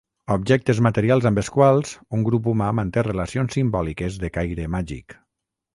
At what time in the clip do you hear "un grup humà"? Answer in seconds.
2.19-2.73